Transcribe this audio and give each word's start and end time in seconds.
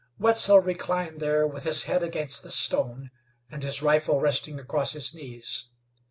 Wetzel 0.17 0.59
reclined 0.61 1.19
there 1.19 1.45
with 1.45 1.63
his 1.63 1.83
head 1.83 2.01
against 2.01 2.41
the 2.41 2.49
stone, 2.49 3.11
and 3.51 3.61
his 3.61 3.83
rifle 3.83 4.19
resting 4.19 4.59
across 4.59 4.93
his 4.93 5.13
knees. 5.13 5.69